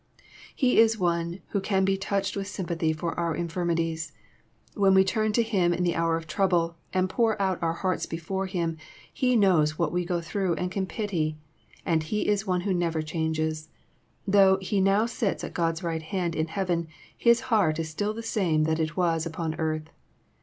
He 0.55 0.79
is 0.79 0.97
one 0.97 1.41
who 1.49 1.61
can 1.61 1.85
be 1.85 1.95
touched 1.95 2.35
with 2.35 2.47
sympathy 2.47 2.91
for 2.91 3.13
our 3.19 3.35
infirmities. 3.35 4.13
When 4.73 4.95
we 4.95 5.03
turn 5.03 5.31
to 5.33 5.43
Him 5.43 5.75
in 5.75 5.83
the 5.83 5.93
hour 5.93 6.17
of 6.17 6.25
trouble, 6.25 6.75
and 6.91 7.07
pour 7.07 7.39
out 7.39 7.61
our 7.61 7.73
hearts 7.85 8.07
before 8.07 8.47
Him, 8.47 8.77
He 9.13 9.35
knows 9.35 9.77
what 9.77 9.91
we 9.91 10.03
go 10.03 10.19
through 10.19 10.55
and 10.55 10.71
can 10.71 10.87
pity. 10.87 11.37
And 11.85 12.01
He 12.01 12.27
is 12.27 12.47
One 12.47 12.61
who 12.61 12.73
never 12.73 13.03
changes. 13.03 13.69
Though 14.27 14.57
He 14.57 14.81
now 14.81 15.05
sits 15.05 15.43
at 15.43 15.53
God's 15.53 15.83
right 15.83 16.01
hand 16.01 16.35
in 16.35 16.47
heaven. 16.47 16.87
His 17.15 17.41
heart 17.53 17.77
is 17.77 17.87
still 17.89 18.15
the 18.15 18.23
same 18.23 18.63
that 18.63 18.79
it 18.79 18.97
was 18.97 19.27
upon 19.27 19.53
earth. 19.59 19.87